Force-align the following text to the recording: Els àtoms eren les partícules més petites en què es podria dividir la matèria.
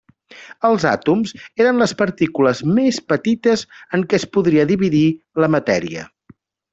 Els 0.69 0.85
àtoms 0.91 1.33
eren 1.65 1.81
les 1.83 1.93
partícules 1.99 2.61
més 2.79 2.97
petites 3.13 3.63
en 3.99 4.07
què 4.15 4.19
es 4.23 4.29
podria 4.39 4.65
dividir 4.73 5.03
la 5.45 5.51
matèria. 5.57 6.07